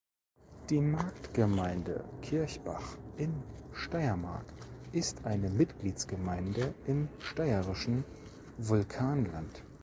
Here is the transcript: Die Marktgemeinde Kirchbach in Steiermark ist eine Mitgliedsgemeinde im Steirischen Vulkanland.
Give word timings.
Die 0.71 0.79
Marktgemeinde 0.81 2.03
Kirchbach 2.23 2.97
in 3.17 3.43
Steiermark 3.71 4.45
ist 4.93 5.23
eine 5.27 5.47
Mitgliedsgemeinde 5.51 6.73
im 6.87 7.07
Steirischen 7.19 8.03
Vulkanland. 8.57 9.63